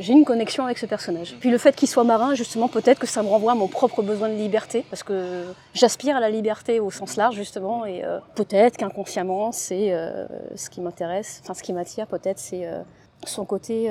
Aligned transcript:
J'ai 0.00 0.12
une 0.12 0.24
connexion 0.24 0.64
avec 0.64 0.78
ce 0.78 0.86
personnage. 0.86 1.34
Puis 1.40 1.50
le 1.50 1.58
fait 1.58 1.74
qu'il 1.74 1.88
soit 1.88 2.04
marin, 2.04 2.36
justement, 2.36 2.68
peut-être 2.68 3.00
que 3.00 3.06
ça 3.08 3.20
me 3.24 3.26
renvoie 3.26 3.50
à 3.50 3.54
mon 3.56 3.66
propre 3.66 4.00
besoin 4.00 4.28
de 4.28 4.34
liberté, 4.34 4.84
parce 4.90 5.02
que 5.02 5.46
j'aspire 5.74 6.14
à 6.14 6.20
la 6.20 6.30
liberté 6.30 6.78
au 6.78 6.92
sens 6.92 7.16
large, 7.16 7.34
justement, 7.34 7.84
et 7.84 8.04
euh, 8.04 8.20
peut-être 8.36 8.76
qu'inconsciemment, 8.76 9.50
c'est 9.50 9.92
euh, 9.92 10.24
ce 10.54 10.70
qui 10.70 10.80
m'intéresse, 10.80 11.40
enfin 11.42 11.52
ce 11.52 11.64
qui 11.64 11.72
m'attire, 11.72 12.06
peut-être, 12.06 12.38
c'est 12.38 12.64
euh, 12.64 12.80
son 13.24 13.44
côté 13.44 13.88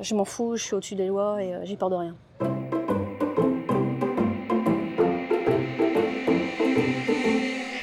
je 0.00 0.14
m'en 0.14 0.24
fous, 0.24 0.54
je 0.54 0.62
suis 0.62 0.74
au-dessus 0.76 0.94
des 0.94 1.08
lois 1.08 1.42
et 1.42 1.52
j'ai 1.64 1.74
peur 1.74 1.90
de 1.90 1.96
rien. 1.96 2.14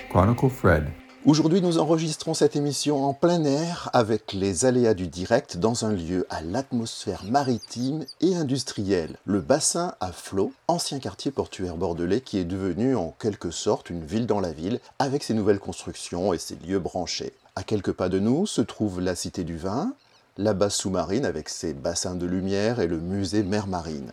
Chronicle 0.10 0.48
Fred. 0.48 0.86
Aujourd'hui, 1.28 1.60
nous 1.60 1.80
enregistrons 1.80 2.36
cette 2.36 2.56
émission 2.56 3.04
en 3.04 3.16
plein 3.16 3.44
air 3.46 3.90
avec 3.94 4.32
les 4.32 4.66
aléas 4.66 4.94
du 4.94 5.08
direct 5.08 5.58
dans 5.58 5.84
un 5.84 5.92
lieu 5.92 6.28
à 6.30 6.44
l'atmosphère 6.44 7.24
maritime 7.24 8.06
et 8.22 8.36
industrielle, 8.36 9.18
le 9.26 9.42
bassin 9.42 9.96
à 10.02 10.12
flot, 10.12 10.54
ancien 10.68 11.00
quartier 11.00 11.32
portuaire 11.32 11.78
bordelais 11.78 12.22
qui 12.22 12.38
est 12.38 12.46
devenu 12.46 12.96
en 12.96 13.16
quelque 13.20 13.50
sorte 13.50 13.90
une 13.90 14.06
ville 14.06 14.28
dans 14.28 14.40
la 14.40 14.52
ville 14.52 14.80
avec 15.00 15.24
ses 15.24 15.34
nouvelles 15.34 15.58
constructions 15.58 16.32
et 16.32 16.38
ses 16.38 16.58
lieux 16.58 16.78
branchés. 16.78 17.34
À 17.56 17.64
quelques 17.64 17.94
pas 17.94 18.08
de 18.08 18.20
nous 18.20 18.46
se 18.46 18.62
trouve 18.62 19.02
la 19.02 19.16
Cité 19.16 19.44
du 19.44 19.58
Vin, 19.58 19.94
la 20.38 20.54
base 20.54 20.76
sous-marine 20.76 21.26
avec 21.26 21.50
ses 21.50 21.74
bassins 21.74 22.14
de 22.14 22.28
lumière 22.28 22.80
et 22.80 22.88
le 22.88 23.00
musée 23.00 23.42
Mer 23.42 23.66
Marine 23.66 24.12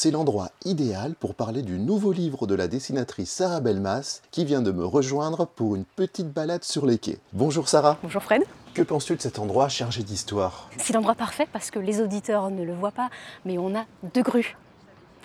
c'est 0.00 0.12
l'endroit 0.12 0.50
idéal 0.64 1.16
pour 1.16 1.34
parler 1.34 1.60
du 1.62 1.76
nouveau 1.76 2.12
livre 2.12 2.46
de 2.46 2.54
la 2.54 2.68
dessinatrice 2.68 3.32
Sarah 3.32 3.58
Belmas 3.58 4.20
qui 4.30 4.44
vient 4.44 4.62
de 4.62 4.70
me 4.70 4.84
rejoindre 4.84 5.44
pour 5.44 5.74
une 5.74 5.84
petite 5.84 6.32
balade 6.32 6.62
sur 6.62 6.86
les 6.86 6.98
quais. 6.98 7.18
Bonjour 7.32 7.68
Sarah. 7.68 7.98
Bonjour 8.04 8.22
Fred. 8.22 8.44
Que 8.74 8.82
penses-tu 8.82 9.16
de 9.16 9.20
cet 9.20 9.40
endroit 9.40 9.68
chargé 9.68 10.04
d'histoire? 10.04 10.70
C'est 10.76 10.92
l'endroit 10.92 11.16
parfait 11.16 11.48
parce 11.52 11.72
que 11.72 11.80
les 11.80 12.00
auditeurs 12.00 12.48
ne 12.50 12.62
le 12.62 12.74
voient 12.74 12.92
pas, 12.92 13.10
mais 13.44 13.58
on 13.58 13.74
a 13.74 13.86
deux 14.14 14.22
grues. 14.22 14.56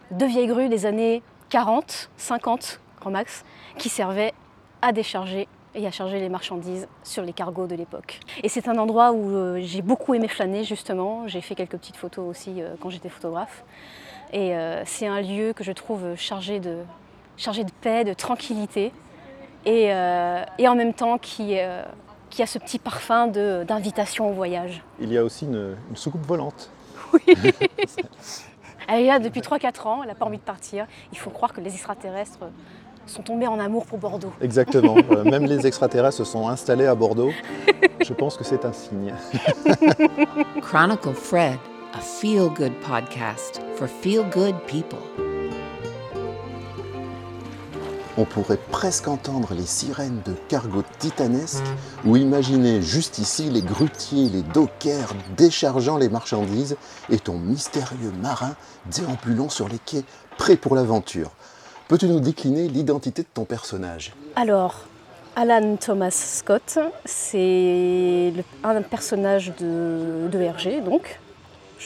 Deux 0.09 0.26
vieilles 0.26 0.48
grues 0.48 0.70
des 0.70 0.88
années 0.88 1.22
40, 1.50 2.09
50, 2.17 2.80
grand 3.00 3.11
max, 3.11 3.45
qui 3.78 3.89
servaient 3.89 4.33
à 4.81 4.92
décharger 4.92 5.48
et 5.76 5.86
à 5.86 5.92
charger 5.92 6.20
les 6.20 6.30
marchandises 6.30 6.88
sur 7.03 7.22
les 7.22 7.33
cargos 7.33 7.67
de 7.67 7.76
l'époque. 7.76 8.22
Et 8.42 8.50
c'est 8.50 8.67
un 8.67 8.80
endroit 8.80 9.11
où 9.11 9.36
euh, 9.36 9.59
j'ai 9.61 9.83
beaucoup 9.83 10.16
aimé 10.16 10.28
flâner 10.28 10.64
justement. 10.64 11.28
J'ai 11.28 11.42
fait 11.42 11.53
quelques 11.53 11.78
petites 11.78 11.98
photos 11.98 12.28
aussi 12.28 12.59
euh, 12.59 12.73
quand 12.81 12.89
j'étais 12.89 13.09
photographe. 13.09 13.64
Et 14.34 14.56
euh, 14.56 14.81
c'est 14.86 15.06
un 15.06 15.22
lieu 15.22 15.53
que 15.53 15.64
je 15.64 15.72
trouve 15.72 16.16
chargé 16.17 16.59
de, 16.59 16.78
chargé 17.38 17.64
de 17.64 17.72
paix, 17.81 18.03
de 18.03 18.14
tranquillité, 18.14 18.92
et, 19.66 19.94
euh, 19.94 20.44
et 20.58 20.67
en 20.67 20.76
même 20.76 20.94
temps 20.94 21.20
qui, 21.20 21.59
euh, 21.59 21.84
qui, 22.31 22.42
a 22.42 22.48
ce 22.48 22.58
petit 22.58 22.80
parfum 22.80 23.28
d'invitation 23.28 24.30
au 24.30 24.34
voyage. 24.34 24.84
Il 25.00 25.14
y 25.14 25.20
a 25.20 25.23
aussi 25.23 25.45
une, 25.45 25.78
soucoupe 25.94 26.26
volante. 26.26 26.72
Oui. 27.14 27.22
elle 28.88 29.02
est 29.02 29.08
là 29.08 29.20
depuis 29.20 29.42
3-4 29.42 29.88
ans, 29.88 30.00
elle 30.02 30.09
n'a 30.09 30.16
pas 30.16 30.26
envie 30.26 30.39
de 30.39 30.44
partir. 30.44 30.88
Il 31.11 31.20
faut 31.20 31.30
croire 31.30 31.54
que 31.54 31.61
les 31.61 31.72
extraterrestres 31.72 32.39
sont 33.06 33.22
tombés 33.22 33.45
en 33.45 33.59
amour 33.59 33.86
pour 33.86 34.00
Bordeaux. 34.00 34.34
Exactement. 34.42 34.95
Même 35.26 35.45
les 35.45 35.67
extraterrestres 35.67 36.17
se 36.17 36.23
sont 36.23 36.48
installés 36.48 36.88
à 36.88 36.95
Bordeaux. 36.95 37.31
Je 38.04 38.14
pense 38.14 38.36
que 38.36 38.44
c'est 38.44 38.66
un 38.66 38.73
signe. 38.73 39.14
Chronicle 40.61 41.14
Fred 41.14 41.59
a 41.94 42.00
feel 42.00 42.50
good 42.50 42.73
podcast 42.80 43.61
for 43.84 43.89
feel 43.89 44.23
good 44.31 44.56
people. 44.66 45.00
On 48.17 48.26
pourrait 48.26 48.59
presque 48.72 49.08
entendre 49.08 49.53
les 49.53 49.66
sirènes 49.66 50.22
de 50.26 50.34
cargos 50.48 50.84
titanesques 51.00 51.66
ou 52.06 52.16
imaginer 52.16 52.81
juste 52.81 53.17
ici 53.17 53.50
les 53.50 53.61
grutiers, 53.61 54.30
les 54.30 54.44
dockers 54.44 55.14
déchargeant 55.36 55.98
les 55.98 56.09
marchandises 56.09 56.78
et 57.09 57.17
ton 57.17 57.38
mystérieux 57.39 58.14
marin 58.22 58.56
déambulant 58.86 59.50
sur 59.50 59.67
les 59.67 59.80
quais, 59.80 60.04
prêt 60.38 60.56
pour 60.56 60.76
l'aventure. 60.76 61.31
Peux-tu 61.88 62.08
nous 62.08 62.20
décliner 62.20 62.70
l'identité 62.70 63.23
de 63.23 63.28
ton 63.34 63.45
personnage? 63.45 64.14
Alors, 64.36 64.76
Alan 65.36 65.76
Thomas 65.76 66.11
Scott, 66.11 66.77
c'est 67.04 68.32
un 68.64 68.82
personnage 68.83 69.54
de, 69.60 70.30
de 70.32 70.39
Hergé, 70.39 70.80
donc, 70.80 71.20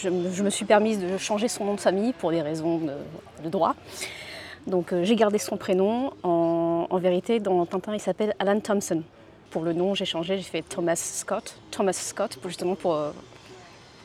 je, 0.01 0.43
me 0.43 0.49
suis 0.49 0.65
permise 0.65 0.99
de 0.99 1.17
changer 1.17 1.47
son 1.47 1.65
nom 1.65 1.73
de 1.75 1.79
famille 1.79 2.13
pour 2.13 2.31
des 2.31 2.41
raisons 2.41 2.79
de, 3.43 3.49
droit. 3.49 3.75
Donc 4.65 4.91
euh, 4.91 5.03
j'ai 5.03 5.15
gardé 5.15 5.37
son 5.37 5.57
prénom. 5.57 6.11
En, 6.23 6.97
vérité, 6.99 7.39
dans 7.39 7.65
Tintin, 7.65 7.93
il 7.93 7.99
s'appelle 7.99 8.33
Alan 8.39 8.59
Thompson. 8.59 9.03
Pour 9.51 9.61
le 9.61 9.73
nom, 9.73 9.93
j'ai 9.93 10.05
changé, 10.05 10.37
j'ai 10.37 10.43
fait 10.43 10.61
Thomas 10.61 10.95
Scott. 10.95 11.57
Thomas 11.71 11.93
Scott, 11.93 12.37
justement 12.45 12.75
pour 12.75 12.95
euh, 12.95 13.11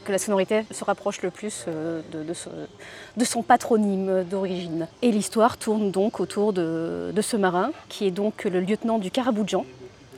que 0.04 0.12
la 0.12 0.18
sonorité 0.18 0.64
se 0.70 0.84
rapproche 0.84 1.22
le 1.22 1.30
plus 1.30 1.64
euh, 1.68 2.02
de, 2.12 3.24
son 3.24 3.42
patronyme 3.42 4.24
d'origine. 4.24 4.88
Et 5.00 5.10
l'histoire 5.10 5.56
tourne 5.56 5.90
donc 5.90 6.20
autour 6.20 6.52
de, 6.52 7.12
ce 7.20 7.36
marin, 7.36 7.72
qui 7.88 8.06
est 8.06 8.10
donc 8.10 8.44
le 8.44 8.60
lieutenant 8.60 8.98
du 8.98 9.10
Caraboujan, 9.10 9.64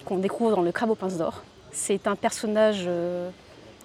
qu'on 0.04 0.18
découvre 0.18 0.56
dans 0.56 0.62
le 0.62 0.72
Crabe 0.72 0.90
aux 0.90 0.94
pinces 0.94 1.16
d'or. 1.16 1.42
C'est 1.70 2.06
un 2.06 2.16
personnage 2.16 2.88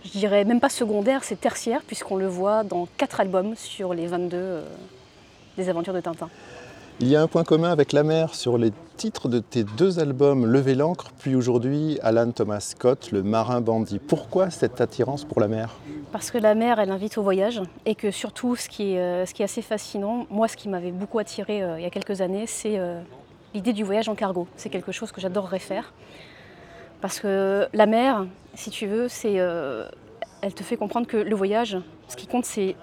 je 0.05 0.11
dirais 0.11 0.45
même 0.45 0.59
pas 0.59 0.69
secondaire, 0.69 1.23
c'est 1.23 1.39
tertiaire, 1.39 1.81
puisqu'on 1.85 2.15
le 2.15 2.27
voit 2.27 2.63
dans 2.63 2.87
quatre 2.97 3.19
albums 3.19 3.55
sur 3.55 3.93
les 3.93 4.07
22 4.07 4.37
euh, 4.37 4.61
des 5.57 5.69
aventures 5.69 5.93
de 5.93 5.99
Tintin. 5.99 6.29
Il 7.01 7.07
y 7.07 7.15
a 7.15 7.21
un 7.21 7.27
point 7.27 7.45
commun 7.45 7.71
avec 7.71 7.93
la 7.93 8.03
mer 8.03 8.35
sur 8.35 8.57
les 8.57 8.71
titres 8.97 9.29
de 9.29 9.39
tes 9.39 9.63
deux 9.63 9.99
albums 9.99 10.45
Lever 10.45 10.75
l'ancre, 10.75 11.11
puis 11.17 11.33
aujourd'hui 11.33 11.97
Alan 12.01 12.31
Thomas 12.31 12.59
Scott, 12.59 13.11
Le 13.11 13.23
marin 13.23 13.61
bandit. 13.61 13.99
Pourquoi 13.99 14.49
cette 14.49 14.81
attirance 14.81 15.23
pour 15.23 15.39
la 15.39 15.47
mer? 15.47 15.75
Parce 16.11 16.29
que 16.29 16.37
la 16.37 16.55
mer, 16.55 16.79
elle 16.79 16.91
invite 16.91 17.17
au 17.17 17.23
voyage 17.23 17.61
et 17.85 17.95
que 17.95 18.11
surtout, 18.11 18.57
ce 18.57 18.67
qui 18.67 18.93
est, 18.93 18.99
euh, 18.99 19.25
ce 19.25 19.33
qui 19.33 19.43
est 19.43 19.45
assez 19.45 19.61
fascinant, 19.61 20.27
moi, 20.29 20.49
ce 20.49 20.57
qui 20.57 20.67
m'avait 20.67 20.91
beaucoup 20.91 21.19
attiré 21.19 21.63
euh, 21.63 21.79
il 21.79 21.83
y 21.83 21.87
a 21.87 21.89
quelques 21.89 22.19
années, 22.19 22.45
c'est 22.47 22.79
l'idée 23.53 23.73
du 23.73 23.83
voyage 23.83 24.09
en 24.09 24.15
cargo. 24.15 24.47
C'est 24.57 24.69
quelque 24.69 24.91
chose 24.91 25.11
que 25.11 25.21
j'adorerais 25.21 25.59
faire. 25.59 25.93
Parce 27.01 27.21
que 27.21 27.67
la 27.73 27.85
mer, 27.85 28.25
si 28.59 28.69
tu 28.71 28.87
veux, 28.87 29.07
euh, 29.25 29.89
elle 30.41 30.53
te 30.53 30.63
fait 30.63 30.75
comprendre 30.75 31.07
que 31.07 31.15
le 31.15 31.33
voyage, 31.33 31.77
ce 32.09 32.17
qui 32.17 32.27
compte, 32.27 32.43
c'est 32.43 32.75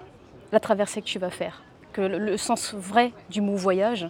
la 0.50 0.58
traversée 0.58 1.02
que 1.02 1.06
tu 1.06 1.18
vas 1.18 1.28
faire. 1.28 1.62
Que 1.92 2.00
le, 2.00 2.36
sens 2.38 2.72
vrai 2.74 3.12
du 3.28 3.42
mot 3.42 3.56
voyage, 3.56 4.08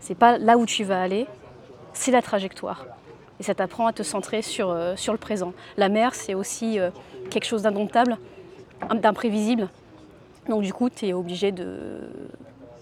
c'est 0.00 0.16
pas 0.16 0.36
là 0.36 0.58
où 0.58 0.66
tu 0.66 0.82
vas 0.82 1.00
aller, 1.00 1.28
c'est 1.92 2.10
la 2.10 2.22
trajectoire. 2.22 2.86
Et 3.38 3.44
ça 3.44 3.54
t'apprend 3.54 3.86
à 3.86 3.92
te 3.92 4.02
centrer 4.02 4.42
sur, 4.42 4.70
euh, 4.70 4.94
le 4.96 5.16
présent. 5.16 5.52
La 5.76 5.88
mer, 5.88 6.12
c'est 6.14 6.34
aussi 6.34 6.80
euh, 6.80 6.90
quelque 7.30 7.44
chose 7.44 7.62
d'indomptable, 7.62 8.18
d'imprévisible. 8.92 9.68
Donc 10.48 10.62
du 10.62 10.72
coup, 10.72 10.90
tu 10.90 11.06
es 11.06 11.12
obligé 11.12 11.52
de, 11.52 12.00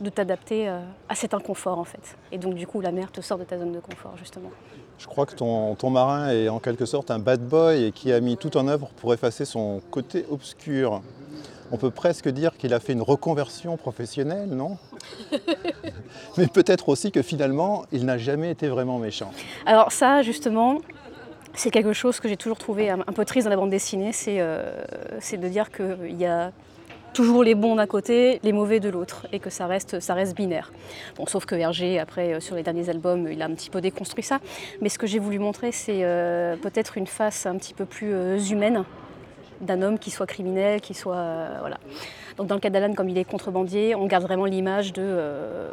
de 0.01 0.11
t'adapter 0.11 0.69
à 1.09 1.15
cet 1.15 1.35
inconfort 1.35 1.79
en 1.79 1.85
fait. 1.85 2.17
Et 2.33 2.39
donc 2.39 2.55
du 2.55 2.67
coup, 2.67 2.81
la 2.81 2.93
mer 2.93 3.13
te 3.13 3.21
sort 3.21 3.39
de 3.39 3.45
ta 3.45 3.59
zone 3.59 3.73
de 3.73 3.81
confort 3.81 4.17
justement. 4.17 4.51
Je 4.99 5.07
crois 5.07 5.27
que 5.27 5.35
ton, 5.35 5.91
marin 5.91 6.31
est 6.31 6.49
en 6.49 6.59
quelque 6.59 6.87
sorte 6.87 7.11
un 7.11 7.19
bad 7.19 7.41
boy 7.41 7.85
et 7.85 7.93
qui 7.93 8.13
a 8.13 8.21
mis 8.21 8.37
tout 8.37 8.57
en 8.57 8.69
œuvre 8.69 8.89
pour 8.97 9.13
effacer 9.13 9.45
son 9.45 9.81
côté 9.91 10.25
obscur. 10.31 11.03
On 11.73 11.77
peut 11.77 11.91
presque 11.91 12.29
dire 12.29 12.57
qu'il 12.57 12.73
a 12.75 12.81
fait 12.81 12.93
une 12.93 13.03
reconversion 13.03 13.77
professionnelle, 13.77 14.51
non? 14.51 14.79
Mais 16.37 16.47
peut-être 16.47 16.89
aussi 16.89 17.11
que 17.11 17.23
finalement, 17.23 17.85
il 17.91 18.05
n'a 18.05 18.19
jamais 18.19 18.51
été 18.51 18.69
vraiment 18.69 18.99
méchant. 18.99 19.33
Alors 19.67 19.91
ça, 19.91 20.23
justement, 20.23 20.81
c'est 21.55 21.71
quelque 21.71 21.93
chose 21.93 22.21
que 22.21 22.29
j'ai 22.29 22.37
toujours 22.37 22.59
trouvé 22.59 22.91
un, 22.91 22.99
peu 22.99 23.25
triste 23.25 23.47
dans 23.47 23.51
la 23.51 23.57
bande 23.57 23.71
dessinée, 23.71 24.13
c'est 24.13 24.41
euh, 24.41 24.85
de 25.33 25.49
dire 25.49 25.71
qu'il 25.71 26.17
y 26.19 26.27
a 26.27 26.53
toujours 27.15 27.45
les 27.45 27.55
bons 27.55 27.77
d'un 27.77 27.87
côté, 27.87 28.41
les 28.43 28.53
mauvais 28.53 28.81
de 28.81 28.91
l'autre, 28.91 29.27
et 29.33 29.39
que 29.39 29.49
ça 29.49 29.67
reste, 29.67 30.01
ça 30.01 30.13
reste 30.13 30.37
binaire. 30.37 30.73
Bon, 31.17 31.25
sauf 31.25 31.47
que 31.47 31.55
Hergé, 31.55 31.99
après, 31.99 32.35
euh, 32.35 32.41
sur 32.41 32.57
les 32.57 32.63
derniers 32.63 32.91
albums, 32.91 33.29
il 33.31 33.41
a 33.41 33.47
un 33.47 33.55
petit 33.55 33.71
peu 33.71 33.81
déconstruit 33.81 34.25
ça. 34.25 34.41
Mais 34.83 34.91
ce 34.91 34.99
que 34.99 35.07
j'ai 35.07 35.21
voulu 35.21 35.39
montrer, 35.39 35.73
c'est 35.73 36.01
euh, 36.03 36.57
peut-être 36.57 36.99
une 36.99 37.07
face 37.07 37.47
un 37.47 37.57
petit 37.57 37.73
peu 37.73 37.87
plus 37.87 38.13
euh, 38.13 38.39
humaine 38.39 38.85
d'un 39.61 39.81
homme 39.81 39.99
qui 39.99 40.11
soit 40.11 40.27
criminel, 40.27 40.81
qui 40.81 40.93
soit... 40.93 41.47
voilà. 41.61 41.79
Donc 42.37 42.49
dans 42.49 42.57
le 42.57 42.61
cas 42.61 42.71
d'Alan, 42.71 42.93
comme 42.93 43.09
il 43.09 43.17
est 43.17 43.25
contrebandier, 43.25 43.95
on 43.95 44.07
garde 44.07 44.25
vraiment 44.25 44.45
l'image 44.45 44.93
de 44.93 45.71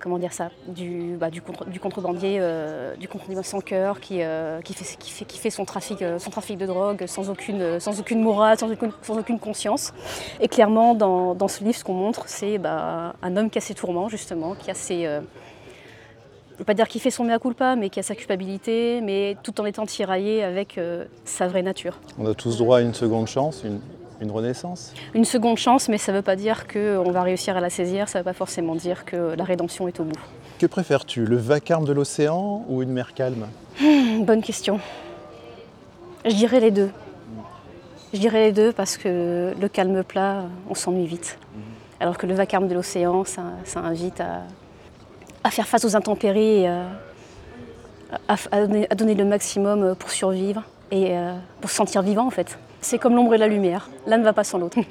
comment 0.00 0.18
dire 0.18 0.32
ça, 0.32 0.50
du, 0.66 1.16
bah, 1.18 1.30
du, 1.30 1.42
contre, 1.42 1.66
du 1.66 1.78
contrebandier, 1.78 2.38
euh, 2.40 2.96
du 2.96 3.06
contrebandier 3.06 3.42
sans 3.42 3.60
cœur 3.60 4.00
qui, 4.00 4.22
euh, 4.22 4.60
fait, 4.62 5.48
euh, 5.48 6.18
son 6.18 6.30
trafic 6.30 6.58
de 6.58 6.66
drogue 6.66 7.06
sans 7.06 7.30
aucune, 7.30 8.22
morale, 8.22 8.58
sans 8.58 9.18
aucune, 9.18 9.38
conscience. 9.38 9.92
Et 10.40 10.48
clairement, 10.48 10.94
dans, 10.94 11.48
ce 11.48 11.62
livre, 11.62 11.76
ce 11.76 11.84
qu'on 11.84 11.94
montre, 11.94 12.24
c'est 12.26 12.58
bah, 12.58 13.14
un 13.22 13.36
homme 13.36 13.50
qui 13.50 13.58
a 13.58 13.60
ses 13.60 13.74
tourments, 13.74 14.08
justement, 14.08 14.54
qui 14.54 14.70
a 14.70 14.74
ses. 14.74 15.04
je 15.04 15.10
ne 15.10 16.58
veux 16.58 16.64
pas 16.64 16.74
dire 16.74 16.88
qu'il 16.88 17.00
fait 17.00 17.10
son 17.10 17.24
mea 17.24 17.38
culpa, 17.38 17.76
mais 17.76 17.90
qui 17.90 18.00
a 18.00 18.02
sa 18.02 18.14
culpabilité, 18.14 19.00
mais 19.02 19.36
tout 19.42 19.60
en 19.60 19.66
étant 19.66 19.86
tiraillé 19.86 20.42
avec 20.42 20.80
sa 21.24 21.46
vraie 21.46 21.62
nature. 21.62 21.98
On 22.18 22.26
a 22.26 22.34
tous 22.34 22.58
droit 22.58 22.78
à 22.78 22.80
une 22.80 22.94
seconde 22.94 23.26
chance, 23.26 23.64
une 24.20 24.30
renaissance? 24.30 24.92
Une 25.14 25.24
seconde 25.24 25.56
chance, 25.58 25.88
mais 25.88 25.98
ça 25.98 26.12
ne 26.12 26.18
veut 26.18 26.22
pas 26.22 26.36
dire 26.36 26.66
qu'on 26.66 27.10
va 27.10 27.22
réussir 27.22 27.56
à 27.56 27.60
la 27.60 27.70
saisir, 27.70 28.08
ça 28.08 28.18
ne 28.18 28.22
veut 28.22 28.30
pas 28.30 28.34
forcément 28.34 28.74
dire 28.74 29.04
que 29.04 29.34
la 29.36 29.44
rédemption 29.44 29.88
est 29.88 29.98
au 30.00 30.04
bout. 30.04 30.18
Que 30.58 30.66
préfères-tu, 30.66 31.24
le 31.24 31.36
vacarme 31.36 31.84
de 31.86 31.92
l'océan 31.92 32.64
ou 32.68 32.82
une 32.82 32.90
mer 32.92 33.14
calme? 33.14 33.46
Hmm, 33.80 34.24
Bonne 34.24 34.42
question. 34.42 34.78
Je 36.24 36.34
dirais 36.34 36.60
les 36.60 36.70
deux. 36.70 36.90
Je 38.12 38.18
dirais 38.18 38.46
les 38.46 38.52
deux 38.52 38.72
parce 38.72 38.96
que 38.98 39.54
le 39.58 39.68
calme 39.68 40.02
plat, 40.04 40.44
on 40.68 40.74
s'ennuie 40.74 41.06
vite. 41.06 41.38
Alors 42.00 42.18
que 42.18 42.26
le 42.26 42.34
vacarme 42.34 42.66
de 42.68 42.74
l'océan, 42.74 43.24
ça, 43.24 43.42
ça 43.64 43.80
invite 43.80 44.20
à, 44.20 44.42
à 45.44 45.50
faire 45.50 45.66
face 45.68 45.84
aux 45.84 45.96
intempéries, 45.96 46.62
et 46.62 46.68
à, 46.68 46.86
à- 48.28 48.36
à 48.50 48.66
donner, 48.66 48.86
à 48.90 48.94
donner 48.94 49.14
le 49.14 49.24
maximum 49.24 49.94
pour 49.94 50.10
survivre 50.10 50.62
et 50.90 51.16
euh, 51.16 51.34
pour 51.60 51.70
se 51.70 51.76
sentir 51.76 52.02
vivant 52.02 52.26
en 52.26 52.30
fait. 52.30 52.58
C'est 52.80 52.98
comme 52.98 53.14
l'ombre 53.14 53.34
et 53.34 53.38
la 53.38 53.48
lumière, 53.48 53.88
l'un 54.06 54.18
ne 54.18 54.24
va 54.24 54.32
pas 54.32 54.44
sans 54.44 54.58
l'autre. 54.58 54.78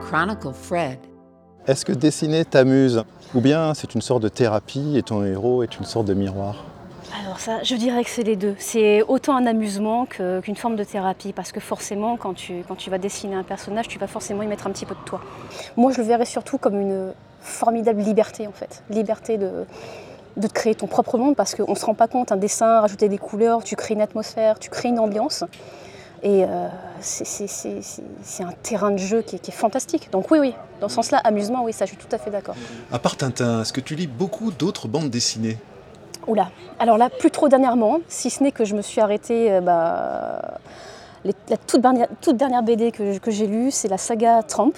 Chronicle 0.00 0.52
Fred. 0.52 0.98
Est-ce 1.66 1.84
que 1.84 1.92
dessiner 1.92 2.44
t'amuse 2.44 3.04
Ou 3.34 3.40
bien 3.40 3.72
c'est 3.74 3.94
une 3.94 4.00
sorte 4.02 4.22
de 4.22 4.28
thérapie 4.28 4.96
et 4.96 5.02
ton 5.02 5.24
héros 5.24 5.62
est 5.62 5.78
une 5.78 5.84
sorte 5.84 6.06
de 6.06 6.14
miroir? 6.14 6.64
Alors 7.24 7.38
ça, 7.38 7.62
je 7.62 7.74
dirais 7.76 8.02
que 8.04 8.10
c'est 8.10 8.22
les 8.22 8.36
deux. 8.36 8.54
C'est 8.58 9.02
autant 9.02 9.36
un 9.36 9.46
amusement 9.46 10.06
que- 10.06 10.40
qu'une 10.40 10.56
forme 10.56 10.76
de 10.76 10.84
thérapie, 10.84 11.32
parce 11.32 11.52
que 11.52 11.60
forcément, 11.60 12.16
quand 12.16 12.34
tu, 12.34 12.64
quand 12.66 12.74
tu 12.74 12.90
vas 12.90 12.98
dessiner 12.98 13.36
un 13.36 13.42
personnage, 13.42 13.86
tu 13.88 13.98
vas 13.98 14.06
forcément 14.06 14.42
y 14.42 14.46
mettre 14.46 14.66
un 14.66 14.70
petit 14.70 14.86
peu 14.86 14.94
de 14.94 15.00
toi. 15.04 15.20
Moi, 15.76 15.92
je 15.92 15.98
le 16.00 16.04
verrais 16.06 16.24
surtout 16.24 16.58
comme 16.58 16.80
une 16.80 17.12
formidable 17.40 18.00
liberté, 18.00 18.46
en 18.46 18.52
fait. 18.52 18.82
Liberté 18.90 19.36
de, 19.38 19.64
de 20.36 20.48
te 20.48 20.52
créer 20.52 20.74
ton 20.74 20.86
propre 20.86 21.18
monde, 21.18 21.36
parce 21.36 21.54
qu'on 21.54 21.70
ne 21.72 21.76
se 21.76 21.84
rend 21.84 21.94
pas 21.94 22.08
compte, 22.08 22.32
un 22.32 22.36
dessin, 22.36 22.80
rajouter 22.80 23.08
des 23.08 23.18
couleurs, 23.18 23.62
tu 23.64 23.76
crées 23.76 23.94
une 23.94 24.00
atmosphère, 24.00 24.58
tu 24.58 24.70
crées 24.70 24.88
une 24.88 24.98
ambiance. 24.98 25.44
Et 26.24 26.44
euh, 26.44 26.68
c'est- 27.00 27.46
un 28.44 28.52
terrain 28.62 28.92
de 28.92 28.96
jeu 28.96 29.22
qui 29.22 29.36
est, 29.36 29.38
qui 29.40 29.50
est 29.50 29.54
fantastique. 29.54 30.08
Donc 30.12 30.30
oui, 30.30 30.38
oui, 30.38 30.54
dans 30.80 30.88
ce 30.88 30.94
sens-là, 30.94 31.18
amusement, 31.24 31.64
oui, 31.64 31.72
ça, 31.72 31.84
je 31.84 31.90
suis 31.90 31.98
tout 31.98 32.06
à 32.14 32.18
fait 32.18 32.30
d'accord. 32.30 32.54
À 32.92 32.98
part 32.98 33.16
Tintin, 33.16 33.62
est-ce 33.62 33.72
que 33.72 33.80
tu 33.80 33.94
lis 33.96 34.06
beaucoup 34.06 34.52
d'autres 34.52 34.86
bandes 34.88 35.10
dessinées? 35.10 35.58
Oula, 36.28 36.50
alors 36.78 36.96
là, 36.98 37.10
plus 37.10 37.32
trop 37.32 37.48
dernièrement, 37.48 37.98
si 38.06 38.30
ce 38.30 38.42
n'est 38.44 38.52
que 38.52 38.64
je 38.64 38.74
me 38.76 38.82
suis 38.82 39.00
arrêtée. 39.00 39.50
euh, 39.52 39.60
bah, 39.60 40.58
les- 41.24 41.34
la 41.48 41.56
toute 41.56 41.80
dernière, 41.80 42.06
toute 42.20 42.36
dernière 42.36 42.62
BD 42.62 42.92
que, 42.92 43.18
que 43.18 43.30
j'ai 43.32 43.46
lue, 43.48 43.70
c'est 43.72 43.88
la 43.88 43.98
saga 43.98 44.42
Trump 44.44 44.76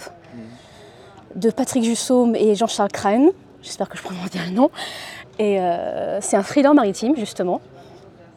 de 1.34 1.50
Patrick 1.50 1.84
Jussaume 1.84 2.34
et 2.36 2.54
Jean-Charles 2.54 2.90
Crane. 2.92 3.28
J'espère 3.64 3.88
que 3.88 3.96
je 3.96 4.02
prononce 4.02 4.30
bien 4.30 4.44
le 4.44 4.52
nom. 4.52 4.70
Et 5.38 5.60
euh, 5.60 6.20
c'est 6.20 6.36
un 6.36 6.42
thriller 6.42 6.74
maritime, 6.74 7.16
justement. 7.16 7.60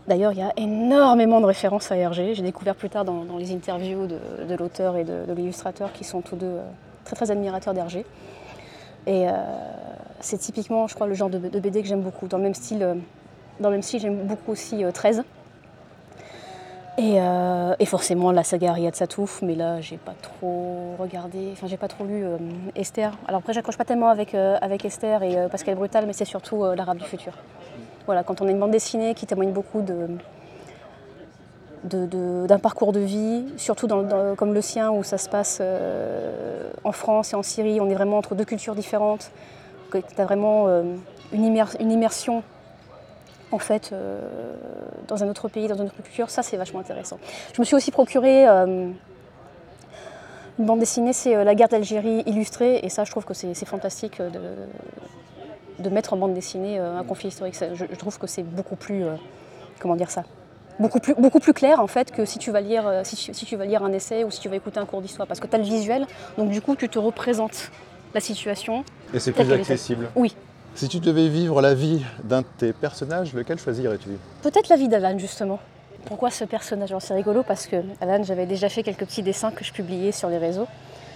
D'ailleurs, 0.07 0.31
il 0.31 0.39
y 0.39 0.41
a 0.41 0.53
énormément 0.55 1.41
de 1.41 1.45
références 1.45 1.91
à 1.91 1.97
Hergé. 1.97 2.33
J'ai 2.33 2.41
découvert 2.41 2.75
plus 2.75 2.89
tard 2.89 3.03
dans, 3.03 3.37
les 3.37 3.51
interviews 3.51 4.07
de, 4.07 4.55
l'auteur 4.55 4.95
et 4.95 5.03
de, 5.03 5.31
l'illustrateur 5.35 5.91
qui 5.91 6.05
sont 6.05 6.21
tous 6.21 6.37
deux 6.37 6.45
euh, 6.45 6.61
très 7.03 7.15
très 7.17 7.29
admirateurs 7.29 7.73
d'Hergé. 7.73 8.05
Et 9.05 9.27
euh, 9.27 9.33
c'est 10.21 10.37
typiquement, 10.37 10.87
je 10.87 10.95
crois, 10.95 11.07
le 11.07 11.13
genre 11.13 11.29
de, 11.29 11.37
de 11.37 11.59
BD 11.59 11.81
que 11.81 11.87
j'aime 11.87 12.01
beaucoup. 12.01 12.27
Dans 12.27 12.37
le 12.37 12.43
même 12.43 12.55
style, 12.55 12.79
dans 13.59 13.69
le 13.69 13.75
même 13.75 13.81
style 13.81 13.99
j'aime 13.99 14.25
beaucoup 14.25 14.51
aussi 14.51 14.83
euh, 14.83 14.91
13. 14.91 15.23
Et, 16.99 17.21
euh, 17.21 17.75
et 17.77 17.85
forcément 17.85 18.31
la 18.31 18.43
saga 18.43 18.73
Riyad 18.73 18.95
Satouf, 18.95 19.43
mais 19.43 19.53
là 19.53 19.79
j'ai 19.81 19.97
pas 19.97 20.15
trop 20.19 20.95
regardé, 20.97 21.49
enfin 21.51 21.67
j'ai 21.67 21.77
pas 21.77 21.87
trop 21.87 22.05
lu 22.05 22.25
euh, 22.25 22.37
Esther. 22.75 23.11
Alors 23.27 23.39
après 23.41 23.53
j'accroche 23.53 23.77
pas 23.77 23.85
tellement 23.85 24.09
avec, 24.09 24.33
euh, 24.33 24.57
avec 24.61 24.83
Esther 24.83 25.21
et 25.21 25.37
euh, 25.37 25.47
Pascal 25.47 25.75
Brutal, 25.75 26.07
mais 26.07 26.13
c'est 26.13 26.25
surtout 26.25 26.63
l'arabe 26.75 26.97
du 26.97 27.03
futur. 27.03 27.33
Voilà, 28.07 28.23
quand 28.23 28.41
on 28.41 28.47
a 28.47 28.51
une 28.51 28.59
bande 28.59 28.71
dessinée 28.71 29.13
qui 29.13 29.27
témoigne 29.27 29.51
beaucoup 29.51 29.83
de, 29.83 30.07
d'un 32.47 32.57
parcours 32.57 32.93
de 32.93 32.99
vie, 32.99 33.45
surtout 33.57 33.87
comme 34.35 34.55
le 34.55 34.61
sien 34.61 34.89
où 34.89 35.03
ça 35.03 35.19
se 35.19 35.29
passe 35.29 35.61
en 36.83 36.91
France 36.91 37.33
et 37.33 37.35
en 37.35 37.43
Syrie, 37.43 37.79
on 37.79 37.89
est 37.89 37.93
vraiment 37.93 38.17
entre 38.17 38.33
deux 38.33 38.45
cultures 38.45 38.73
différentes, 38.73 39.29
tu 39.91 40.01
as 40.17 40.25
vraiment 40.25 40.67
une 41.31 41.91
immersion 41.91 42.41
en 43.51 43.59
fait 43.59 43.91
euh, 43.91 44.19
dans 45.07 45.23
un 45.23 45.27
autre 45.29 45.47
pays, 45.47 45.67
dans 45.67 45.75
une 45.75 45.85
autre 45.85 46.01
culture, 46.01 46.29
ça 46.29 46.43
c'est 46.43 46.57
vachement 46.57 46.79
intéressant. 46.79 47.19
Je 47.53 47.61
me 47.61 47.65
suis 47.65 47.75
aussi 47.75 47.91
procuré 47.91 48.47
euh, 48.47 48.89
une 50.59 50.65
bande 50.65 50.79
dessinée, 50.79 51.13
c'est 51.13 51.35
euh, 51.35 51.43
La 51.43 51.55
guerre 51.55 51.69
d'Algérie 51.69 52.23
illustrée, 52.25 52.79
et 52.83 52.89
ça 52.89 53.03
je 53.03 53.11
trouve 53.11 53.25
que 53.25 53.33
c'est, 53.33 53.53
fantastique 53.65 54.21
de, 54.21 55.83
de 55.83 55.89
mettre 55.89 56.13
en 56.13 56.17
bande 56.17 56.33
dessinée 56.33 56.79
un 56.79 57.03
conflit 57.03 57.29
historique. 57.29 57.55
Je, 57.73 57.85
je 57.89 57.95
trouve 57.95 58.17
que 58.17 58.27
c'est 58.27 58.43
beaucoup 58.43 58.75
plus, 58.75 59.03
euh, 59.03 59.15
comment 59.79 59.95
dire 59.95 60.11
ça 60.11 60.23
Beaucoup 60.79 60.99
plus, 60.99 61.15
beaucoup 61.15 61.39
plus 61.39 61.53
clair 61.53 61.79
en 61.79 61.87
fait 61.87 62.11
que 62.11 62.23
si 62.23 62.37
tu, 62.37 62.51
vas 62.51 62.61
lire, 62.61 63.01
si, 63.03 63.15
tu, 63.15 63.33
si 63.33 63.45
tu 63.45 63.55
vas 63.55 63.65
lire 63.65 63.83
un 63.83 63.91
essai 63.91 64.23
ou 64.23 64.29
si 64.29 64.39
tu 64.39 64.47
vas 64.47 64.57
écouter 64.57 64.79
un 64.79 64.85
cours 64.85 65.01
d'histoire, 65.01 65.27
parce 65.27 65.39
que 65.39 65.47
tu 65.47 65.55
as 65.55 65.57
le 65.57 65.63
visuel, 65.63 66.05
donc 66.37 66.49
du 66.49 66.61
coup 66.61 66.75
tu 66.75 66.87
te 66.87 66.99
représentes 66.99 67.71
la 68.13 68.19
situation. 68.19 68.83
Et 69.11 69.19
c'est 69.19 69.31
plus 69.31 69.51
accessible. 69.51 70.09
Oui, 70.15 70.35
Si 70.77 70.87
tu 70.87 70.99
devais 70.99 71.27
vivre 71.27 71.59
la 71.59 71.73
vie 71.73 72.03
d'un 72.23 72.41
de 72.41 72.45
tes 72.59 72.71
personnages, 72.71 73.33
lequel 73.33 73.57
choisirais-tu? 73.57 74.09
Peut-être 74.43 74.69
la 74.69 74.75
vie 74.75 74.87
d'Alan, 74.87 75.17
justement. 75.17 75.57
Pourquoi 76.05 76.29
ce 76.29 76.43
personnage? 76.43 76.93
C'est 76.99 77.15
rigolo 77.15 77.41
parce 77.41 77.65
que 77.65 77.77
Alan, 77.99 78.23
j'avais 78.23 78.45
déjà 78.45 78.69
fait 78.69 78.83
quelques 78.83 79.05
petits 79.05 79.23
dessins 79.23 79.49
que 79.49 79.63
je 79.63 79.73
publiais 79.73 80.11
sur 80.11 80.29
les 80.29 80.37
réseaux. 80.37 80.67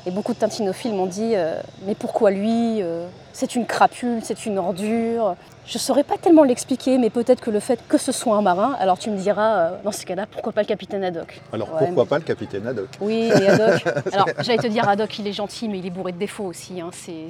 Et 0.07 0.09
beaucoup 0.09 0.33
de 0.33 0.39
tintinophiles 0.39 0.95
m'ont 0.95 1.05
dit 1.05 1.33
euh, 1.35 1.61
Mais 1.85 1.93
pourquoi 1.93 2.31
lui 2.31 2.81
Euh, 2.81 3.05
C'est 3.33 3.53
une 3.53 3.67
crapule, 3.67 4.21
c'est 4.23 4.47
une 4.47 4.57
ordure? 4.57 5.35
Je 5.67 5.75
ne 5.75 5.79
saurais 5.79 6.03
pas 6.03 6.17
tellement 6.17 6.43
l'expliquer, 6.43 6.97
mais 6.97 7.11
peut-être 7.11 7.39
que 7.39 7.51
le 7.51 7.59
fait 7.59 7.79
que 7.87 7.99
ce 7.99 8.11
soit 8.11 8.35
un 8.35 8.41
marin, 8.41 8.75
alors 8.79 8.97
tu 8.97 9.11
me 9.11 9.17
diras, 9.17 9.57
euh, 9.59 9.69
dans 9.83 9.91
ces 9.91 10.05
cas-là, 10.05 10.25
pourquoi 10.25 10.53
pas 10.53 10.61
le 10.61 10.67
capitaine 10.67 11.03
Haddock? 11.03 11.39
Alors 11.53 11.71
Ouais, 11.73 11.85
pourquoi 11.85 12.07
pas 12.07 12.17
le 12.17 12.23
capitaine 12.23 12.65
Haddock? 12.65 12.89
Oui, 12.99 13.31
mais 13.37 13.47
Haddock. 13.47 13.83
Alors, 14.11 14.27
j'allais 14.39 14.57
te 14.57 14.65
dire, 14.67 14.89
Haddock, 14.89 15.19
il 15.19 15.27
est 15.27 15.33
gentil, 15.33 15.69
mais 15.69 15.77
il 15.77 15.85
est 15.85 15.91
bourré 15.91 16.13
de 16.13 16.17
défauts 16.17 16.45
aussi. 16.45 16.81
hein. 16.81 16.89
C'est- 16.91 17.29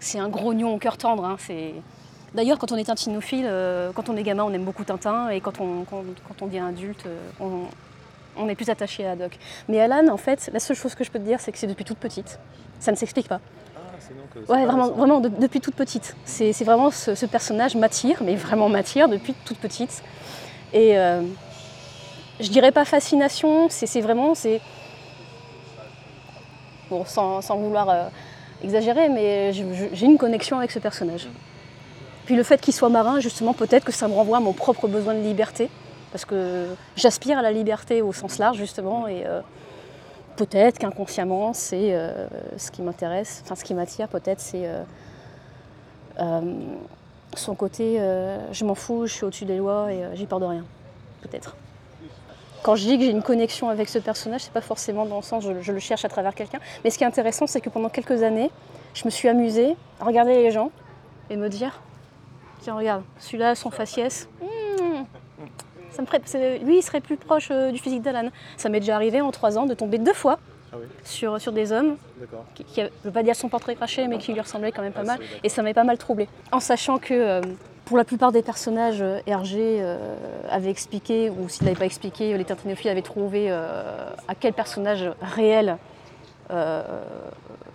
C'est 0.00 0.06
c'est- 0.06 0.12
c'est 0.12 0.18
un 0.18 0.28
grognon 0.28 0.74
au 0.74 0.78
cœur 0.78 0.96
tendre. 0.96 1.24
hein. 1.24 1.36
C'est- 1.38 1.74
D'ailleurs, 2.34 2.58
quand 2.58 2.70
on 2.72 2.76
est 2.76 2.84
tintinophile, 2.84 3.44
euh, 3.48 3.90
quand 3.92 4.08
on 4.08 4.16
est 4.16 4.22
gamin, 4.22 4.44
on 4.44 4.52
aime 4.52 4.64
beaucoup 4.64 4.84
Tintin, 4.84 5.30
et 5.30 5.40
quand 5.40 5.60
on, 5.60 5.84
quand, 5.84 6.02
quand 6.28 6.42
on 6.42 6.46
devient 6.46 6.60
adulte, 6.60 7.04
euh, 7.06 7.18
on, 7.40 7.62
on 8.36 8.48
est 8.48 8.54
plus 8.54 8.70
attaché 8.70 9.04
à 9.04 9.12
Haddock. 9.12 9.36
Mais 9.68 9.80
Alan, 9.80 10.06
en 10.12 10.16
fait, 10.16 10.48
la 10.52 10.60
seule 10.60 10.76
chose 10.76 10.94
que 10.94 11.02
je 11.02 11.10
peux 11.10 11.18
te 11.18 11.24
dire, 11.24 11.40
c'est 11.40 11.50
que 11.50 11.58
c'est 11.58 11.66
depuis 11.66 11.84
toute 11.84 11.98
petite. 11.98 12.38
Ça 12.78 12.92
ne 12.92 12.96
s'explique 12.96 13.26
pas. 13.28 13.40
Ouais, 14.48 14.64
vraiment, 14.64 14.90
vraiment 14.92 15.20
de- 15.20 15.28
depuis 15.28 15.60
toute 15.60 15.74
petite. 15.74 16.14
C'est 16.24 16.52
c'est 16.52 16.64
vraiment 16.64 16.90
ce, 16.92 17.14
ce 17.16 17.26
personnage 17.26 17.74
m'attire, 17.74 18.22
mais 18.22 18.36
vraiment 18.36 18.68
m'attire 18.68 19.08
depuis 19.08 19.34
toute 19.44 19.58
petite. 19.58 20.02
Et 20.72 20.96
euh, 20.98 21.22
je 22.38 22.48
dirais 22.48 22.70
pas 22.72 22.84
fascination, 22.84 23.68
c'est 23.68 23.86
c'est 23.86 24.00
vraiment, 24.00 24.34
c'est 24.36 24.60
bon, 26.88 27.04
sans, 27.04 27.40
sans 27.42 27.56
vouloir 27.56 27.88
euh, 27.90 28.04
exagérer, 28.62 29.08
mais 29.08 29.52
j'ai 29.52 30.06
une 30.06 30.18
connexion 30.18 30.58
avec 30.58 30.70
ce 30.70 30.78
personnage. 30.78 31.28
Puis 32.24 32.36
le 32.36 32.42
fait 32.42 32.60
qu'il 32.60 32.74
soit 32.74 32.88
marin, 32.88 33.20
justement, 33.20 33.54
peut-être 33.54 33.84
que 33.84 33.92
ça 33.92 34.06
me 34.06 34.14
renvoie 34.14 34.36
à 34.36 34.40
mon 34.40 34.52
propre 34.52 34.86
besoin 34.88 35.14
de 35.14 35.20
liberté, 35.20 35.68
parce 36.12 36.24
que 36.24 36.68
j'aspire 36.96 37.38
à 37.38 37.42
la 37.42 37.52
liberté 37.52 38.02
au 38.02 38.12
sens 38.12 38.38
large, 38.38 38.56
justement, 38.56 39.08
et 39.08 39.24
euh, 39.26 39.40
peut-être 40.36 40.78
qu'inconsciemment, 40.78 41.52
c'est 41.52 41.94
euh, 41.94 42.26
ce 42.56 42.70
qui 42.70 42.82
m'intéresse, 42.82 43.42
enfin 43.44 43.54
ce 43.54 43.64
qui 43.64 43.74
m'attire, 43.74 44.08
peut-être, 44.08 44.40
c'est 44.40 44.70
euh, 46.20 46.42
son 47.34 47.54
côté 47.54 47.98
je 48.52 48.64
m'en 48.64 48.74
fous, 48.74 49.06
je 49.06 49.12
suis 49.14 49.24
au-dessus 49.24 49.44
des 49.44 49.56
lois 49.56 49.92
et 49.92 50.04
j'ai 50.14 50.26
peur 50.26 50.40
de 50.40 50.46
rien, 50.46 50.64
peut-être. 51.22 51.56
Quand 52.62 52.76
je 52.76 52.84
dis 52.84 52.98
que 52.98 53.04
j'ai 53.04 53.10
une 53.10 53.22
connexion 53.22 53.68
avec 53.70 53.88
ce 53.88 53.98
personnage, 53.98 54.42
c'est 54.42 54.52
pas 54.52 54.60
forcément 54.60 55.06
dans 55.06 55.16
le 55.16 55.22
sens 55.22 55.42
je, 55.44 55.60
je 55.62 55.72
le 55.72 55.78
cherche 55.78 56.04
à 56.04 56.08
travers 56.08 56.34
quelqu'un. 56.34 56.58
Mais 56.84 56.90
ce 56.90 56.98
qui 56.98 57.04
est 57.04 57.06
intéressant, 57.06 57.46
c'est 57.46 57.60
que 57.60 57.70
pendant 57.70 57.88
quelques 57.88 58.22
années, 58.22 58.50
je 58.94 59.04
me 59.04 59.10
suis 59.10 59.28
amusée 59.28 59.76
à 60.00 60.04
regarder 60.04 60.34
les 60.34 60.50
gens 60.50 60.70
et 61.30 61.36
me 61.36 61.48
dire 61.48 61.80
tiens, 62.60 62.74
regarde, 62.74 63.02
celui-là, 63.18 63.54
son 63.54 63.70
faciès, 63.70 64.28
hmm, 64.42 65.04
ça 65.90 66.02
me 66.02 66.06
ferait- 66.06 66.58
lui, 66.58 66.78
il 66.78 66.82
serait 66.82 67.00
plus 67.00 67.16
proche 67.16 67.48
euh, 67.50 67.70
du 67.70 67.78
physique 67.78 68.02
d'Alan. 68.02 68.28
Ça 68.58 68.68
m'est 68.68 68.80
déjà 68.80 68.94
arrivé 68.96 69.20
en 69.22 69.30
trois 69.30 69.56
ans 69.56 69.64
de 69.64 69.72
tomber 69.74 69.96
deux 69.98 70.12
fois 70.12 70.38
Ah 70.72 70.76
oui. 70.78 70.84
sur, 71.02 71.40
sur 71.40 71.52
des 71.52 71.72
hommes 71.72 71.96
qui, 72.54 72.66
je 72.76 72.82
ne 72.82 72.88
veux 73.04 73.10
pas 73.10 73.22
dire 73.22 73.34
son 73.34 73.48
portrait 73.48 73.74
craché, 73.74 74.06
mais 74.06 74.18
qui 74.18 74.32
lui 74.34 74.40
ressemblait 74.40 74.72
quand 74.72 74.82
même 74.82 74.92
pas 74.92 75.04
mal. 75.04 75.18
Et 75.42 75.48
ça 75.48 75.62
m'avait 75.62 75.72
pas 75.74 75.84
mal 75.84 75.96
troublé. 75.96 76.28
En 76.52 76.60
sachant 76.60 76.98
que 76.98 77.14
euh, 77.14 77.40
pour 77.90 77.96
la 77.98 78.04
plupart 78.04 78.30
des 78.30 78.42
personnages, 78.42 79.02
euh, 79.02 79.18
Hergé 79.26 79.78
euh, 79.80 79.96
avait 80.48 80.70
expliqué, 80.70 81.28
ou 81.28 81.48
s'il 81.48 81.64
n'avait 81.64 81.76
pas 81.76 81.86
expliqué, 81.86 82.38
les 82.38 82.44
tintinophiles 82.44 82.88
avaient 82.88 83.02
trouvé 83.02 83.46
euh, 83.50 84.08
à 84.28 84.36
quel 84.36 84.52
personnage 84.52 85.10
réel 85.20 85.76
euh, 86.52 86.84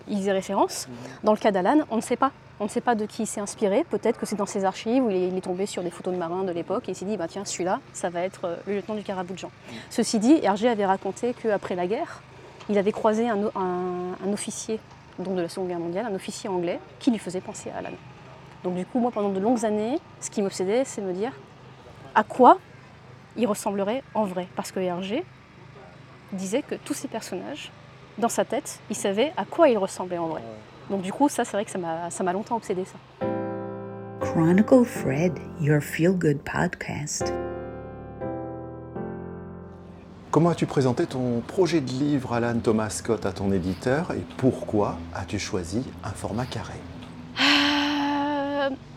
il 0.07 0.17
faisait 0.19 0.31
référence. 0.31 0.88
Dans 1.25 1.34
le 1.34 1.38
cas 1.38 1.51
d'Alan, 1.51 1.79
on 1.91 1.98
ne 1.98 2.01
sait 2.01 2.15
pas. 2.15 2.31
On 2.62 2.63
ne 2.63 2.69
sait 2.69 2.79
pas 2.79 2.95
de 2.95 3.05
qui 3.05 3.24
il 3.24 3.25
s'est 3.25 3.41
inspiré. 3.41 3.84
Peut-être 3.89 4.17
que 4.17 4.25
c'est 4.25 4.38
dans 4.38 4.45
ses 4.45 4.63
archives 4.63 5.03
où 5.03 5.10
il 5.10 5.36
est, 5.38 5.41
tombé 5.41 5.65
sur 5.65 5.84
des 5.84 5.91
photos 5.91 6.13
de 6.13 6.17
marins 6.17 6.45
de 6.45 6.53
l'époque 6.53 6.88
et 6.88 6.93
il 6.93 6.95
s'est 6.95 7.03
dit 7.03 7.17
bah, 7.17 7.27
tiens, 7.27 7.43
celui-là, 7.43 7.81
ça 7.91 8.07
va 8.10 8.22
être 8.22 8.45
euh, 8.45 8.55
le 8.67 8.75
lieutenant 8.75 8.95
du 8.95 9.03
Carabou 9.03 9.34
de 9.34 9.39
Jean. 9.39 9.51
Ceci 9.89 10.19
dit, 10.19 10.39
Hergé 10.41 10.69
avait 10.69 10.86
raconté 10.86 11.34
qu'après 11.34 11.75
la 11.75 11.88
guerre, 11.88 12.22
il 12.69 12.77
avait 12.77 12.93
croisé 12.93 13.27
un- 13.27 13.51
un 13.53 14.31
officier 14.31 14.79
donc 15.19 15.36
de 15.36 15.41
la 15.41 15.50
Seconde 15.50 15.67
Guerre 15.67 15.79
mondiale, 15.79 16.05
un 16.10 16.15
officier 16.15 16.50
anglais, 16.50 16.79
qui 17.00 17.12
lui 17.12 17.19
faisait 17.19 17.41
penser 17.41 17.69
à 17.72 17.79
Alan. 17.79 17.89
Donc 18.63 18.75
du 18.75 18.85
coup, 18.85 19.00
moi, 19.00 19.12
pendant 19.12 19.29
de 19.29 19.39
longues 19.39 19.65
années, 19.65 20.00
ce 20.19 20.29
qui 20.29 20.41
m'obsédait, 20.41 20.85
c'est 20.85 21.01
de 21.01 21.07
me 21.07 21.13
dire 21.13 21.31
à 22.15 22.24
quoi 22.24 22.57
il 23.38 23.45
ressemblerait 23.47 24.03
en 24.13 24.24
vrai. 24.24 24.47
Parce 24.55 24.71
que 24.71 24.79
Hergé 24.79 25.24
disait 26.31 26.62
que 26.62 26.75
tous 26.75 26.93
ces 26.93 27.07
personnages, 27.07 27.71
dans 28.17 28.29
sa 28.29 28.45
tête, 28.45 28.79
il 28.89 28.95
savait 28.95 29.33
à 29.38 29.45
quoi 29.45 29.69
ils 29.69 29.77
ressemblaient 29.77 30.17
en 30.17 30.27
vrai. 30.27 30.41
Donc 30.89 31.01
du 31.01 31.12
coup, 31.12 31.29
ça, 31.29 31.45
c'est 31.45 31.57
vrai 31.57 31.65
que 31.65 31.71
ça 31.71 32.24
m'a 32.24 32.33
longtemps 32.33 32.55
obsédé, 32.55 32.85
ça. 32.85 32.97
Chronicle 34.21 34.85
Fred, 34.85 35.38
your 35.59 35.81
feel 35.81 36.12
good 36.12 36.39
podcast. 36.39 37.33
Comment 40.31 40.50
as-tu 40.50 40.65
présenté 40.65 41.05
ton 41.05 41.41
projet 41.47 41.79
de 41.79 41.89
livre, 41.89 42.33
Alan 42.33 42.59
Thomas 42.59 42.89
Scott, 42.89 43.25
à 43.25 43.31
ton 43.31 43.51
éditeur 43.51 44.12
et 44.12 44.24
pourquoi 44.38 44.97
as-tu 45.13 45.39
choisi 45.39 45.83
un 46.03 46.09
format 46.09 46.45
carré? 46.45 46.74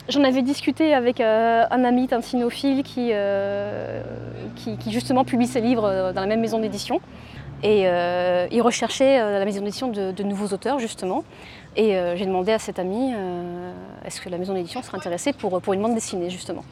J'en 0.08 0.24
avais 0.24 0.40
discuté 0.40 0.94
avec 0.94 1.20
euh, 1.20 1.66
un 1.70 1.84
ami, 1.84 2.08
qui, 2.08 3.10
euh, 3.12 4.02
qui, 4.56 4.78
qui 4.78 4.90
justement 4.90 5.22
publie 5.24 5.46
ses 5.46 5.60
livres 5.60 5.84
euh, 5.84 6.12
dans 6.14 6.22
la 6.22 6.26
même 6.26 6.40
maison 6.40 6.58
d'édition. 6.58 7.00
Et 7.62 7.82
il 8.52 8.62
recherchait 8.62 9.18
à 9.18 9.38
la 9.38 9.44
maison 9.44 9.60
d'édition 9.60 9.88
de, 9.88 10.22
nouveaux 10.22 10.54
auteurs, 10.54 10.78
justement. 10.78 11.24
Et 11.74 11.96
j'ai 12.14 12.24
demandé 12.24 12.52
à 12.52 12.60
cet 12.60 12.78
ami 12.78 13.12
est-ce 14.04 14.20
que 14.20 14.28
la 14.28 14.38
maison 14.38 14.54
d'édition 14.54 14.80
serait 14.80 14.96
intéressée 14.96 15.32
pour, 15.32 15.72
une 15.72 15.82
bande 15.82 15.94
dessinée, 15.94 16.30
justement. 16.30 16.62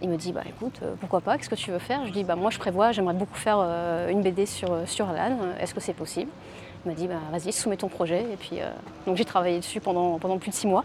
Il 0.00 0.08
me 0.08 0.16
dit 0.16 0.32
bah 0.32 0.42
écoute, 0.48 0.78
pourquoi 1.00 1.22
pas, 1.22 1.36
qu'est-ce 1.36 1.50
que 1.50 1.56
tu 1.56 1.72
veux 1.72 1.80
faire? 1.80 2.06
Je 2.06 2.12
dis 2.12 2.22
bah 2.22 2.36
moi 2.36 2.52
je 2.52 2.58
prévois, 2.60 2.92
j'aimerais 2.92 3.14
beaucoup 3.14 3.36
faire 3.36 3.58
une 4.08 4.22
BD 4.22 4.46
sur, 4.46 4.70
Alan, 5.08 5.38
est-ce 5.60 5.74
que 5.74 5.80
c'est 5.80 5.92
possible? 5.92 6.30
Il 6.86 6.90
m'a 6.90 6.94
dit 6.94 7.08
bah 7.08 7.18
vas-y, 7.32 7.52
soumets 7.52 7.76
ton 7.76 7.88
projet. 7.88 8.20
Et 8.32 8.36
puis 8.36 8.60
donc 9.08 9.16
j'ai 9.16 9.24
travaillé 9.24 9.58
dessus 9.58 9.80
pendant 9.80 10.20
plus 10.38 10.50
de 10.50 10.54
six 10.54 10.68
mois 10.68 10.84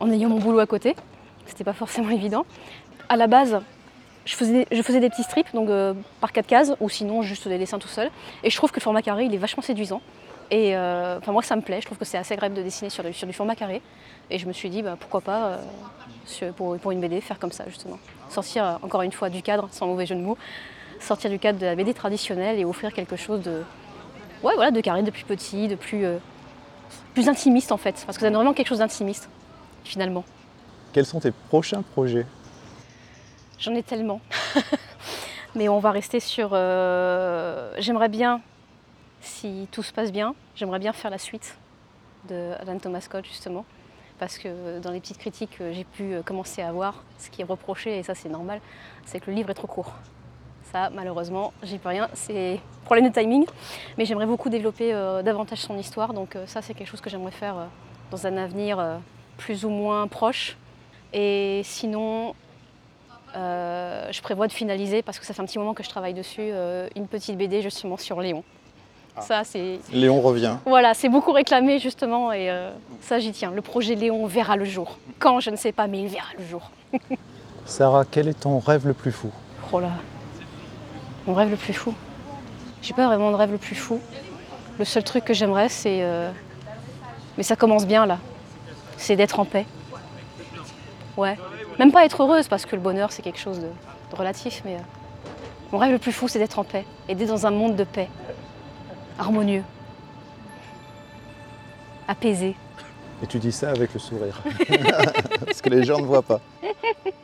en 0.00 0.10
ayant 0.10 0.28
mon 0.28 0.38
boulot 0.38 0.58
à 0.58 0.66
côté. 0.66 0.94
C'était 1.46 1.64
pas 1.64 1.72
forcément 1.72 2.10
évident. 2.10 2.44
À 3.08 3.16
la 3.16 3.26
base, 3.26 3.60
je 4.28 4.34
faisais, 4.34 5.00
des 5.00 5.10
petits 5.10 5.22
strips, 5.22 5.54
donc 5.54 5.70
euh, 5.70 5.94
par 6.20 6.32
quatre 6.32 6.46
cases, 6.46 6.74
ou 6.80 6.88
sinon 6.90 7.22
juste 7.22 7.48
des 7.48 7.56
dessins 7.58 7.78
tout 7.78 7.88
seul. 7.88 8.10
Et 8.44 8.50
je 8.50 8.56
trouve 8.56 8.70
que 8.70 8.76
le 8.78 8.82
format 8.82 9.00
carré, 9.00 9.24
il 9.24 9.34
est 9.34 9.38
vachement 9.38 9.62
séduisant. 9.62 10.02
Et 10.50 10.76
euh, 10.76 11.18
moi, 11.26 11.42
ça 11.42 11.56
me 11.56 11.62
plaît. 11.62 11.80
Je 11.80 11.86
trouve 11.86 11.98
que 11.98 12.04
c'est 12.04 12.18
assez 12.18 12.34
agréable 12.34 12.54
de 12.54 12.62
dessiner 12.62 12.90
sur, 12.90 13.02
du- 13.02 13.32
format 13.32 13.54
carré. 13.54 13.80
Et 14.30 14.38
je 14.38 14.46
me 14.46 14.52
suis 14.52 14.68
dit, 14.68 14.82
bah, 14.82 14.96
pourquoi 15.00 15.22
pas, 15.22 15.58
euh, 16.42 16.52
pour, 16.52 16.90
une 16.92 17.00
BD, 17.00 17.20
faire 17.22 17.38
comme 17.38 17.52
ça, 17.52 17.64
justement. 17.68 17.98
Sortir, 18.28 18.78
encore 18.82 19.00
une 19.02 19.12
fois, 19.12 19.30
du 19.30 19.42
cadre, 19.42 19.68
sans 19.70 19.86
mauvais 19.86 20.04
jeu 20.04 20.14
de 20.14 20.20
mots. 20.20 20.36
Sortir 21.00 21.30
du 21.30 21.38
cadre 21.38 21.58
de 21.58 21.66
la 21.66 21.74
BD 21.74 21.94
traditionnelle 21.94 22.58
et 22.58 22.64
offrir 22.66 22.92
quelque 22.92 23.16
chose 23.16 23.40
de, 23.40 23.62
carré, 24.82 25.02
de 25.02 25.10
plus 25.10 25.24
petit, 25.24 25.68
de 25.68 25.74
plus, 25.74 26.04
plus 27.14 27.28
intimiste, 27.30 27.72
en 27.72 27.78
fait. 27.78 28.02
Parce 28.04 28.18
que 28.18 28.22
ça 28.22 28.26
donne 28.26 28.34
vraiment 28.34 28.52
quelque 28.52 28.68
chose 28.68 28.80
d'intimiste, 28.80 29.30
finalement. 29.84 30.24
Quels 30.92 31.06
sont 31.06 31.20
tes 31.20 31.30
prochains 31.30 31.82
projets? 31.82 32.26
J'en 33.58 33.74
ai 33.74 33.82
tellement. 33.82 34.20
Mais 35.54 35.68
on 35.68 35.78
va 35.78 35.90
rester 35.90 36.20
sur. 36.20 36.50
euh, 36.52 37.72
J'aimerais 37.78 38.08
bien, 38.08 38.40
si 39.20 39.68
tout 39.72 39.82
se 39.82 39.92
passe 39.92 40.12
bien, 40.12 40.34
j'aimerais 40.54 40.78
bien 40.78 40.92
faire 40.92 41.10
la 41.10 41.18
suite 41.18 41.56
de 42.28 42.52
Alan 42.60 42.78
Thomas 42.78 43.00
Scott, 43.00 43.24
justement. 43.24 43.64
Parce 44.18 44.36
que 44.38 44.78
dans 44.80 44.90
les 44.90 45.00
petites 45.00 45.18
critiques 45.18 45.56
que 45.58 45.72
j'ai 45.72 45.84
pu 45.84 46.16
commencer 46.24 46.60
à 46.62 46.72
voir, 46.72 47.04
ce 47.18 47.30
qui 47.30 47.42
est 47.42 47.44
reproché, 47.44 47.98
et 47.98 48.02
ça 48.02 48.14
c'est 48.14 48.28
normal, 48.28 48.60
c'est 49.06 49.20
que 49.20 49.30
le 49.30 49.36
livre 49.36 49.50
est 49.50 49.54
trop 49.54 49.68
court. 49.68 49.92
Ça, 50.72 50.90
malheureusement, 50.90 51.52
j'y 51.62 51.78
peux 51.78 51.88
rien. 51.88 52.08
C'est 52.12 52.60
problème 52.84 53.08
de 53.08 53.12
timing. 53.14 53.46
Mais 53.96 54.04
j'aimerais 54.04 54.26
beaucoup 54.26 54.50
développer 54.50 54.92
euh, 54.92 55.22
davantage 55.22 55.60
son 55.60 55.78
histoire. 55.78 56.12
Donc, 56.12 56.36
euh, 56.36 56.46
ça, 56.46 56.60
c'est 56.60 56.74
quelque 56.74 56.88
chose 56.88 57.00
que 57.00 57.08
j'aimerais 57.08 57.30
faire 57.30 57.56
euh, 57.56 57.64
dans 58.10 58.26
un 58.26 58.36
avenir 58.36 58.78
plus 59.38 59.64
ou 59.64 59.70
moins 59.70 60.06
proche. 60.08 60.56
Et 61.14 61.62
sinon, 61.64 62.34
euh, 63.34 64.08
je 64.10 64.20
prévois 64.20 64.46
de 64.46 64.52
finaliser, 64.52 65.00
parce 65.02 65.18
que 65.18 65.24
ça 65.24 65.32
fait 65.32 65.40
un 65.40 65.46
petit 65.46 65.58
moment 65.58 65.72
que 65.72 65.82
je 65.82 65.88
travaille 65.88 66.12
dessus, 66.12 66.40
euh, 66.42 66.86
une 66.96 67.06
petite 67.06 67.38
BD 67.38 67.62
justement 67.62 67.96
sur 67.96 68.20
Léon. 68.20 68.44
Ça, 69.20 69.42
c'est 69.42 69.80
Léon 69.92 70.20
revient. 70.20 70.58
voilà, 70.64 70.94
c'est 70.94 71.08
beaucoup 71.08 71.32
réclamé 71.32 71.80
justement, 71.80 72.30
et 72.32 72.50
euh, 72.50 72.70
ça, 73.00 73.18
j'y 73.18 73.32
tiens. 73.32 73.50
Le 73.50 73.62
projet 73.62 73.96
Léon 73.96 74.26
verra 74.26 74.54
le 74.56 74.64
jour. 74.64 74.96
Quand, 75.18 75.40
je 75.40 75.50
ne 75.50 75.56
sais 75.56 75.72
pas, 75.72 75.88
mais 75.88 76.02
il 76.02 76.08
verra 76.08 76.28
le 76.38 76.44
jour. 76.44 76.70
Sarah, 77.64 78.04
quel 78.08 78.28
est 78.28 78.40
ton 78.40 78.60
rêve 78.60 78.86
le 78.86 78.94
plus 78.94 79.10
fou? 79.10 79.30
Oh 79.72 79.80
là, 79.80 79.90
mon 81.26 81.34
rêve 81.34 81.50
le 81.50 81.56
plus 81.56 81.72
fou? 81.72 81.94
J'ai 82.80 82.94
pas 82.94 83.08
vraiment 83.08 83.30
de 83.32 83.36
rêve 83.36 83.50
le 83.50 83.58
plus 83.58 83.74
fou. 83.74 83.98
Le 84.78 84.84
seul 84.84 85.02
truc 85.02 85.24
que 85.24 85.34
j'aimerais, 85.34 85.68
c'est. 85.68 85.98
euh, 86.02 86.30
Mais 87.36 87.42
ça 87.42 87.56
commence 87.56 87.86
bien 87.86 88.06
là. 88.06 88.18
C'est 88.98 89.16
d'être 89.16 89.40
en 89.40 89.44
paix. 89.46 89.64
Ouais. 91.16 91.38
Même 91.78 91.90
pas 91.92 92.04
être 92.04 92.22
heureuse, 92.22 92.46
parce 92.48 92.66
que 92.66 92.76
le 92.76 92.82
bonheur, 92.82 93.10
c'est 93.12 93.22
quelque 93.22 93.38
chose 93.40 93.60
de, 93.60 93.68
relatif, 94.16 94.62
mais. 94.64 94.74
euh, 94.76 94.80
Mon 95.72 95.78
rêve 95.78 95.92
le 95.92 95.98
plus 95.98 96.12
fou, 96.12 96.28
c'est 96.28 96.38
d'être 96.38 96.58
en 96.58 96.64
paix. 96.64 96.84
Et 97.08 97.14
d'être 97.14 97.28
dans 97.28 97.46
un 97.46 97.50
monde 97.50 97.74
de 97.76 97.84
paix. 97.84 98.08
Harmonieux. 99.18 99.64
Apaisé. 102.06 102.54
Et 103.22 103.26
tu 103.26 103.38
dis 103.38 103.52
ça 103.52 103.70
avec 103.70 103.92
le 103.94 103.98
sourire. 104.00 104.40
Parce 105.44 105.60
que 105.60 105.68
les 105.70 105.82
gens 105.84 105.98
ne 105.98 106.06
voient 106.06 106.22
pas. 106.22 106.40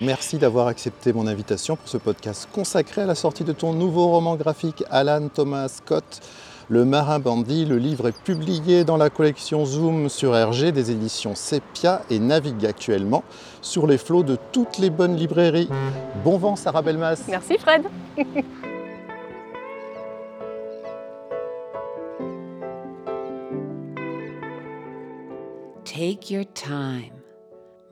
Merci 0.01 0.39
d'avoir 0.39 0.67
accepté 0.67 1.13
mon 1.13 1.27
invitation 1.27 1.77
pour 1.77 1.89
ce 1.89 1.97
podcast 1.99 2.49
consacré 2.53 3.03
à 3.03 3.07
la 3.07 3.15
sortie 3.15 3.45
de 3.45 3.53
ton 3.53 3.73
nouveau 3.73 4.09
roman 4.09 4.35
graphique 4.35 4.83
Alan 4.91 5.29
Thomas 5.29 5.69
Scott, 5.69 6.21
Le 6.69 6.85
Marin 6.85 7.19
Bandit. 7.19 7.65
Le 7.65 7.77
livre 7.77 8.09
est 8.09 8.23
publié 8.23 8.85
dans 8.85 8.97
la 8.97 9.11
collection 9.11 9.65
Zoom 9.65 10.09
sur 10.09 10.33
RG 10.33 10.73
des 10.73 10.91
éditions 10.91 11.35
Sepia 11.35 12.03
et 12.11 12.19
navigue 12.19 12.67
actuellement 12.67 13.23
sur 13.61 13.87
les 13.87 13.99
flots 13.99 14.23
de 14.23 14.39
toutes 14.53 14.79
les 14.79 14.91
bonnes 14.91 15.17
librairies. 15.17 15.69
Bon 16.25 16.39
vent 16.39 16.57
Sarah 16.57 16.83
Belmas 16.83 17.25
Merci 17.29 17.59
Fred. 17.59 17.85
Take 25.85 26.31
your 26.31 26.45
time. 26.55 27.13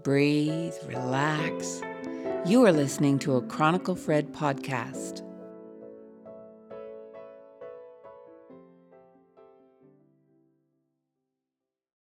Breathe, 0.02 0.74
relax. 0.88 1.80
You 2.44 2.66
are 2.66 2.72
listening 2.72 3.20
to 3.20 3.36
a 3.36 3.42
Chronicle 3.42 3.94
Fred 3.94 4.32
podcast. 4.32 5.22